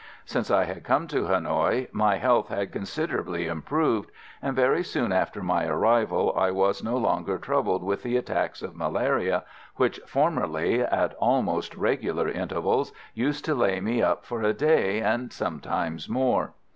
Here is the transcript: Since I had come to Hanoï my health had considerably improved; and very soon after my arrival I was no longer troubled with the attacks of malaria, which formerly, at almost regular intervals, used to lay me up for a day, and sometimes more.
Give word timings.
Since 0.25 0.49
I 0.49 0.63
had 0.63 0.83
come 0.83 1.07
to 1.09 1.25
Hanoï 1.25 1.87
my 1.93 2.15
health 2.17 2.47
had 2.49 2.71
considerably 2.71 3.45
improved; 3.45 4.09
and 4.41 4.55
very 4.55 4.83
soon 4.83 5.11
after 5.11 5.43
my 5.43 5.67
arrival 5.67 6.33
I 6.35 6.49
was 6.49 6.83
no 6.83 6.97
longer 6.97 7.37
troubled 7.37 7.83
with 7.83 8.01
the 8.01 8.17
attacks 8.17 8.63
of 8.63 8.75
malaria, 8.75 9.43
which 9.75 9.99
formerly, 10.07 10.81
at 10.81 11.13
almost 11.19 11.75
regular 11.75 12.27
intervals, 12.27 12.91
used 13.13 13.45
to 13.45 13.53
lay 13.53 13.79
me 13.79 14.01
up 14.01 14.25
for 14.25 14.41
a 14.41 14.53
day, 14.53 15.01
and 15.01 15.31
sometimes 15.31 16.09
more. 16.09 16.53